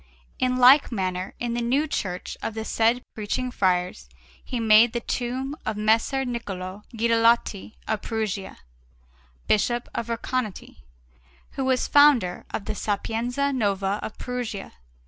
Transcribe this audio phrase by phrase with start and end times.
[0.39, 4.09] In like manner, in the new church of the said Preaching Friars
[4.43, 8.57] he made the tomb of Messer Niccolò Guidalotti of Perugia,
[9.47, 10.77] Bishop of Recanati,
[11.51, 14.73] who was founder of the Sapienza Nuova of Perugia.